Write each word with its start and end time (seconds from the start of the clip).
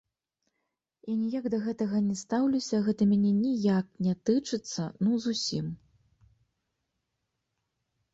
Я 1.11 1.15
ніяк 1.23 1.43
да 1.53 1.57
гэтага 1.65 1.99
не 2.05 2.15
стаўлюся, 2.21 2.79
гэта 2.87 3.01
мяне 3.11 3.33
ніяк 3.41 3.85
не 4.05 4.15
тычыцца, 4.29 4.87
ну, 5.05 5.21
зусім. 5.27 5.69